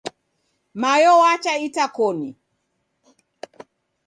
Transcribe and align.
Mayo 0.81 1.11
wacha 1.23 1.51
itakoni. 1.65 2.27